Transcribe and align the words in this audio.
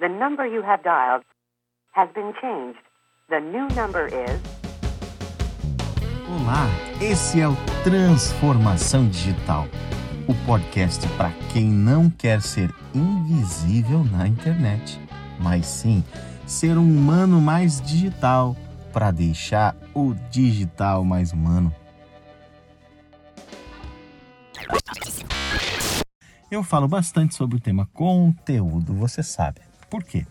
The 0.00 0.08
number 0.08 0.46
you 0.46 0.62
have 0.62 0.82
dialed 0.82 1.24
has 1.92 2.08
been 2.14 2.32
changed. 2.40 2.80
The 3.28 3.38
new 3.38 3.68
number 3.76 4.06
is. 4.06 4.40
Olá, 6.26 6.64
esse 7.02 7.38
é 7.38 7.46
o 7.46 7.54
Transformação 7.84 9.10
Digital, 9.10 9.66
o 10.26 10.34
podcast 10.46 11.06
para 11.18 11.30
quem 11.52 11.64
não 11.64 12.08
quer 12.08 12.40
ser 12.40 12.74
invisível 12.94 14.02
na 14.04 14.26
internet, 14.26 14.98
mas 15.38 15.66
sim 15.66 16.02
ser 16.46 16.78
um 16.78 16.96
humano 16.96 17.38
mais 17.38 17.78
digital 17.82 18.56
para 18.94 19.10
deixar 19.10 19.76
o 19.94 20.14
digital 20.30 21.04
mais 21.04 21.30
humano. 21.34 21.70
Eu 26.50 26.62
falo 26.62 26.88
bastante 26.88 27.34
sobre 27.34 27.58
o 27.58 27.60
tema 27.60 27.86
conteúdo, 27.92 28.94
você 28.94 29.22
sabe. 29.22 29.69
Por 29.90 30.04
quê? 30.04 30.24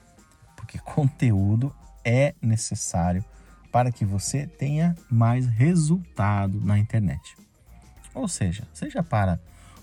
Porque 0.56 0.80
conteúdo 0.80 1.76
é 2.04 2.34
necessário 2.42 3.24
para 3.72 3.92
que 3.92 4.06
você 4.06 4.48
tenha 4.48 4.96
mais 5.12 5.46
resultado 5.46 6.60
na 6.62 6.80
internet. 6.80 7.36
Ou 8.16 8.28
seja, 8.28 8.68
seja 8.74 9.04
para 9.04 9.40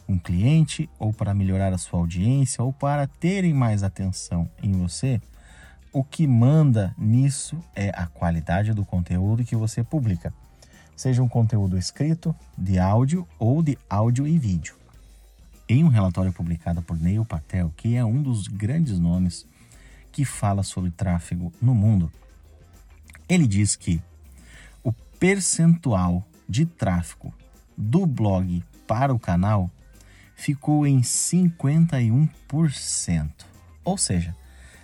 um 0.08 0.18
cliente, 0.18 0.88
ou 0.98 1.12
para 1.12 1.34
melhorar 1.34 1.72
a 1.72 1.78
sua 1.78 2.00
audiência, 2.00 2.62
ou 2.64 2.72
para 2.72 3.06
terem 3.06 3.52
mais 3.52 3.82
atenção 3.82 4.48
em 4.62 4.72
você, 4.72 5.20
o 5.92 6.04
que 6.04 6.26
manda 6.26 6.94
nisso 6.98 7.58
é 7.74 7.90
a 7.90 8.06
qualidade 8.06 8.72
do 8.72 8.84
conteúdo 8.84 9.44
que 9.44 9.56
você 9.56 9.82
publica. 9.82 10.32
Seja 10.96 11.22
um 11.22 11.28
conteúdo 11.28 11.76
escrito, 11.76 12.34
de 12.56 12.78
áudio 12.78 13.26
ou 13.38 13.62
de 13.62 13.78
áudio 13.88 14.26
e 14.26 14.38
vídeo. 14.38 14.76
Em 15.68 15.82
um 15.84 15.88
relatório 15.88 16.32
publicado 16.32 16.80
por 16.82 16.98
Neil 16.98 17.24
Patel, 17.24 17.72
que 17.76 17.96
é 17.96 18.04
um 18.04 18.22
dos 18.22 18.46
grandes 18.46 18.98
nomes 18.98 19.46
que 20.16 20.24
fala 20.24 20.62
sobre 20.62 20.90
tráfego 20.90 21.52
no 21.60 21.74
mundo, 21.74 22.10
ele 23.28 23.46
diz 23.46 23.76
que 23.76 24.02
o 24.82 24.90
percentual 24.90 26.26
de 26.48 26.64
tráfego 26.64 27.34
do 27.76 28.06
blog 28.06 28.64
para 28.86 29.12
o 29.12 29.18
canal 29.18 29.70
ficou 30.34 30.86
em 30.86 31.02
51%. 31.02 33.30
Ou 33.84 33.98
seja, 33.98 34.34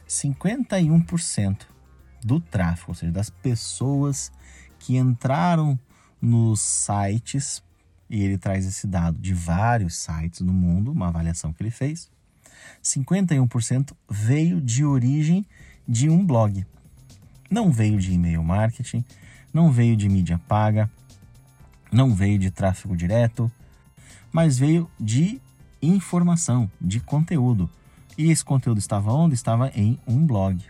51% 0.06 1.62
do 2.22 2.38
tráfego, 2.38 2.90
ou 2.90 2.94
seja, 2.94 3.10
das 3.10 3.30
pessoas 3.30 4.30
que 4.78 4.98
entraram 4.98 5.80
nos 6.20 6.60
sites 6.60 7.64
e 8.10 8.22
ele 8.22 8.36
traz 8.36 8.66
esse 8.66 8.86
dado 8.86 9.18
de 9.18 9.32
vários 9.32 9.96
sites 9.96 10.42
no 10.42 10.52
mundo, 10.52 10.92
uma 10.92 11.08
avaliação 11.08 11.54
que 11.54 11.62
ele 11.62 11.70
fez. 11.70 12.10
51% 12.82 13.92
veio 14.08 14.60
de 14.60 14.84
origem 14.84 15.46
de 15.86 16.08
um 16.08 16.24
blog. 16.24 16.66
Não 17.50 17.70
veio 17.70 17.98
de 17.98 18.12
e-mail 18.12 18.42
marketing, 18.42 19.04
não 19.52 19.70
veio 19.70 19.96
de 19.96 20.08
mídia 20.08 20.40
paga, 20.48 20.90
não 21.90 22.14
veio 22.14 22.38
de 22.38 22.50
tráfego 22.50 22.96
direto, 22.96 23.50
mas 24.32 24.58
veio 24.58 24.90
de 24.98 25.40
informação, 25.80 26.70
de 26.80 27.00
conteúdo. 27.00 27.68
E 28.16 28.30
esse 28.30 28.44
conteúdo 28.44 28.78
estava 28.78 29.12
onde? 29.12 29.34
Estava 29.34 29.70
em 29.74 29.98
um 30.06 30.26
blog. 30.26 30.64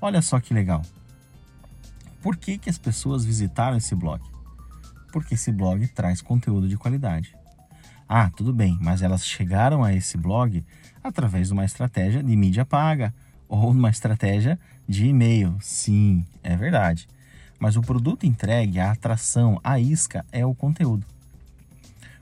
Olha 0.00 0.22
só 0.22 0.38
que 0.40 0.54
legal. 0.54 0.82
Por 2.22 2.36
que, 2.36 2.58
que 2.58 2.70
as 2.70 2.78
pessoas 2.78 3.24
visitaram 3.24 3.76
esse 3.76 3.94
blog? 3.94 4.22
porque 5.16 5.32
esse 5.32 5.50
blog 5.50 5.88
traz 5.88 6.20
conteúdo 6.20 6.68
de 6.68 6.76
qualidade. 6.76 7.34
Ah, 8.08 8.30
tudo 8.30 8.52
bem, 8.52 8.78
mas 8.80 9.02
elas 9.02 9.26
chegaram 9.26 9.82
a 9.82 9.92
esse 9.92 10.16
blog 10.16 10.64
através 11.02 11.48
de 11.48 11.52
uma 11.52 11.64
estratégia 11.64 12.22
de 12.22 12.36
mídia 12.36 12.64
paga 12.64 13.12
ou 13.48 13.70
uma 13.70 13.90
estratégia 13.90 14.58
de 14.88 15.06
e-mail. 15.06 15.56
Sim, 15.60 16.24
é 16.42 16.56
verdade. 16.56 17.08
Mas 17.58 17.76
o 17.76 17.82
produto 17.82 18.24
entregue, 18.24 18.78
a 18.78 18.92
atração, 18.92 19.60
a 19.64 19.80
isca 19.80 20.24
é 20.30 20.44
o 20.46 20.54
conteúdo. 20.54 21.04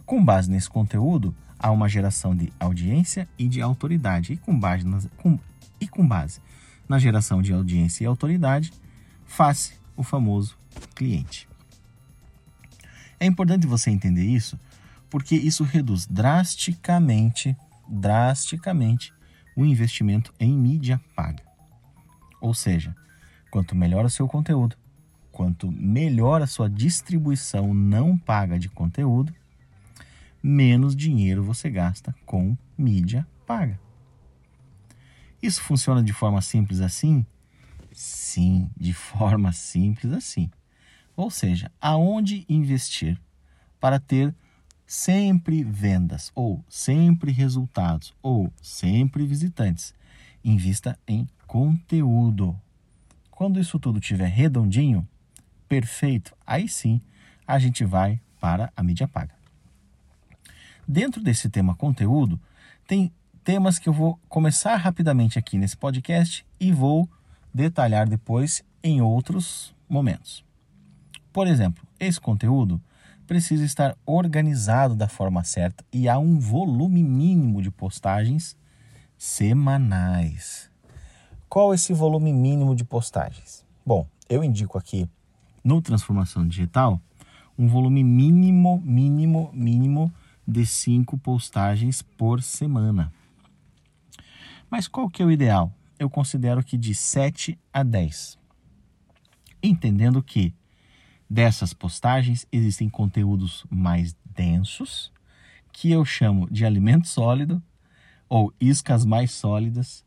Com 0.06 0.25
base 0.25 0.50
nesse 0.50 0.71
conteúdo, 0.71 1.34
há 1.59 1.71
uma 1.71 1.89
geração 1.89 2.34
de 2.34 2.53
audiência 2.59 3.28
e 3.39 3.49
de 3.49 3.61
autoridade. 3.61 4.34
E 4.34 4.37
com 4.37 4.59
base, 4.59 4.87
nas, 4.87 5.09
com, 5.19 5.39
e 5.81 5.89
com 5.89 6.06
base 6.06 6.41
na 6.89 6.99
geração 6.99 7.43
de 7.43 7.53
audiência 7.53 8.05
e 8.05 8.06
autoridade, 8.06 8.73
faz 9.27 9.73
o 9.97 10.03
famoso 10.03 10.56
cliente. 10.94 11.49
É 13.19 13.27
importante 13.27 13.67
você 13.67 13.91
entender 13.91 14.25
isso, 14.25 14.59
porque 15.15 15.37
isso 15.37 15.63
reduz 15.63 16.09
drasticamente, 16.09 17.57
drasticamente 17.89 19.15
o 19.55 19.65
investimento 19.65 20.35
em 20.41 20.53
mídia 20.53 21.01
paga. 21.15 21.45
Ou 22.41 22.53
seja, 22.53 22.97
quanto 23.49 23.77
melhor 23.77 24.05
o 24.05 24.11
seu 24.11 24.27
conteúdo, 24.27 24.77
quanto 25.31 25.71
melhor 25.71 26.43
a 26.43 26.49
sua 26.49 26.69
distribuição 26.69 27.73
não 27.73 28.19
paga 28.19 28.59
de 28.59 28.69
conteúdo, 28.69 29.33
menos 30.43 30.97
dinheiro 30.97 31.45
você 31.45 31.71
gasta 31.71 32.13
com 32.27 32.59
mídia 32.77 33.25
paga. 33.47 33.79
Isso 35.41 35.63
funciona 35.63 36.03
de 36.03 36.13
forma 36.13 36.43
simples 36.43 36.81
assim? 36.81 37.25
Sim, 37.93 38.69
de 38.77 38.93
forma 38.93 39.53
simples 39.53 40.13
assim. 40.13 40.51
Ou 41.15 41.31
seja, 41.31 41.71
aonde 41.81 42.45
investir 42.49 43.17
para 43.79 44.01
ter 44.01 44.35
sempre 44.94 45.65
vendas, 45.65 46.31
ou 46.37 46.65
sempre 46.69 47.32
resultados, 47.32 48.15
ou 48.22 48.53
sempre 48.62 49.27
visitantes. 49.27 49.93
Invista 50.44 50.97
em 51.06 51.28
conteúdo. 51.49 52.56
Quando 53.28 53.59
isso 53.59 53.77
tudo 53.81 53.99
estiver 53.99 54.28
redondinho, 54.28 55.06
perfeito, 55.69 56.32
aí 56.47 56.69
sim 56.69 57.00
a 57.44 57.59
gente 57.59 57.84
vai 57.84 58.21
para 58.41 58.72
a 58.77 58.84
mídia 58.84 59.09
paga. 59.09 59.34
Dentro 60.87 61.21
desse 61.21 61.50
tema 61.50 61.75
conteúdo, 61.75 62.41
tem 62.87 63.12
temas 63.43 63.81
que 63.81 63.88
eu 63.88 63.93
vou 63.93 64.19
começar 64.28 64.76
rapidamente 64.76 65.41
aqui 65.41 65.59
nesse 65.59 65.76
podcast 65.76 66.47
e 66.61 66.71
vou 66.71 67.09
detalhar 67.53 68.09
depois 68.09 68.62
em 68.81 69.00
outros 69.00 69.75
momentos. 69.88 70.44
Por 71.32 71.49
exemplo, 71.49 71.84
esse 71.99 72.21
conteúdo 72.21 72.81
precisa 73.25 73.65
estar 73.65 73.97
organizado 74.07 74.95
da 74.95 75.09
forma 75.09 75.43
certa 75.45 75.85
e 75.93 76.09
há 76.09 76.19
um 76.19 76.39
volume 76.39 77.03
mínimo 77.03 77.61
de 77.61 77.71
postagens 77.71 78.57
semanais. 79.17 80.71
Qual 81.49 81.73
esse 81.73 81.93
volume 81.93 82.33
mínimo 82.33 82.75
de 82.75 82.85
postagens? 82.85 83.65
Bom, 83.85 84.07
eu 84.29 84.43
indico 84.43 84.79
aqui 84.79 85.09
no 85.62 85.81
Transformação 85.81 86.47
Digital 86.47 87.01
um 87.57 87.69
volume 87.69 88.03
mínimo, 88.03 88.83
mínimo, 88.85 89.51
mínimo 89.53 90.12
de 90.47 90.67
cinco 90.67 91.17
postagens 91.17 92.03
por 92.03 92.43
semana. 92.43 93.12
Mas 94.69 94.89
qual 94.89 95.09
que 95.09 95.23
é 95.23 95.25
o 95.25 95.31
ideal? 95.31 95.73
Eu 95.99 96.11
considero 96.11 96.62
que 96.62 96.77
de 96.77 96.95
7 96.95 97.59
a 97.73 97.83
10. 97.83 98.39
Entendendo 99.62 100.23
que 100.23 100.53
dessas 101.29 101.73
postagens 101.73 102.47
existem 102.53 102.89
conteúdos 102.89 103.65
mais 103.71 104.17
densos, 104.25 105.12
que 105.73 105.91
eu 105.91 106.05
chamo 106.05 106.49
de 106.51 106.65
alimento 106.65 107.09
sólido 107.09 107.62
ou 108.29 108.53
iscas 108.61 109.05
mais 109.05 109.33
sólidas, 109.33 110.05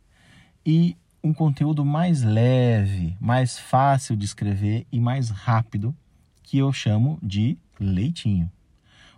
e 0.65 0.97
um 1.23 1.33
conteúdo 1.33 1.83
mais 1.85 2.23
leve, 2.23 3.15
mais 3.19 3.57
fácil 3.57 4.15
de 4.15 4.25
escrever 4.25 4.85
e 4.91 4.99
mais 4.99 5.29
rápido, 5.29 5.95
que 6.43 6.57
eu 6.57 6.71
chamo 6.71 7.19
de 7.21 7.57
leitinho. 7.79 8.51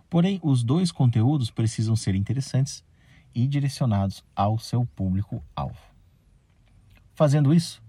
Porém, 0.08 0.40
os 0.42 0.64
dois 0.64 0.90
conteúdos 0.90 1.50
precisam 1.50 1.94
ser 1.94 2.14
interessantes 2.14 2.84
e 3.34 3.46
direcionados 3.46 4.24
ao 4.34 4.58
seu 4.58 4.84
público-alvo. 4.84 5.78
Fazendo 7.14 7.54
isso, 7.54 7.80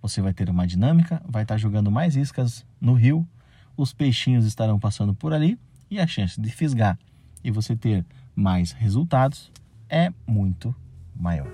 você 0.00 0.22
vai 0.22 0.32
ter 0.32 0.48
uma 0.48 0.66
dinâmica, 0.66 1.22
vai 1.28 1.42
estar 1.42 1.58
jogando 1.58 1.90
mais 1.90 2.16
iscas 2.16 2.64
no 2.80 2.94
rio 2.94 3.28
os 3.76 3.92
peixinhos 3.92 4.46
estarão 4.46 4.78
passando 4.78 5.14
por 5.14 5.32
ali 5.32 5.58
e 5.90 6.00
a 6.00 6.06
chance 6.06 6.40
de 6.40 6.50
fisgar 6.50 6.98
e 7.44 7.50
você 7.50 7.76
ter 7.76 8.04
mais 8.34 8.72
resultados 8.72 9.52
é 9.88 10.12
muito 10.26 10.74
maior. 11.14 11.50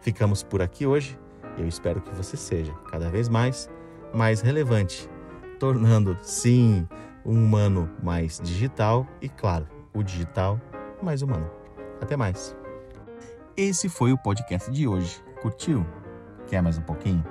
Ficamos 0.00 0.42
por 0.42 0.62
aqui 0.62 0.86
hoje. 0.86 1.18
Eu 1.56 1.66
espero 1.66 2.00
que 2.00 2.14
você 2.14 2.36
seja 2.36 2.72
cada 2.90 3.10
vez 3.10 3.28
mais 3.28 3.68
mais 4.12 4.40
relevante, 4.40 5.08
tornando 5.58 6.16
sim 6.22 6.86
um 7.26 7.32
humano 7.32 7.90
mais 8.02 8.40
digital 8.42 9.06
e 9.20 9.28
claro, 9.28 9.66
o 9.92 10.02
digital 10.02 10.60
mais 11.02 11.20
humano. 11.22 11.50
Até 12.00 12.16
mais. 12.16 12.54
Esse 13.56 13.88
foi 13.88 14.12
o 14.12 14.18
podcast 14.18 14.70
de 14.70 14.86
hoje. 14.86 15.22
Curtiu? 15.42 15.84
Quer 16.46 16.62
mais 16.62 16.78
um 16.78 16.82
pouquinho? 16.82 17.24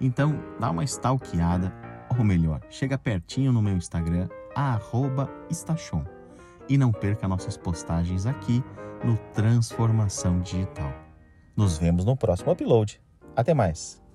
Então, 0.00 0.38
dá 0.60 0.70
uma 0.70 0.84
stalkeada 0.84 1.72
ou 2.10 2.24
melhor, 2.24 2.60
chega 2.70 2.98
pertinho 2.98 3.52
no 3.52 3.62
meu 3.62 3.76
Instagram, 3.76 4.28
@estachon, 5.50 6.04
e 6.68 6.76
não 6.76 6.92
perca 6.92 7.28
nossas 7.28 7.56
postagens 7.56 8.26
aqui 8.26 8.62
no 9.04 9.16
Transformação 9.34 10.40
Digital. 10.40 10.92
Nos 11.56 11.78
vemos 11.78 12.04
no 12.04 12.16
próximo 12.16 12.52
upload. 12.52 13.00
Até 13.34 13.54
mais! 13.54 14.05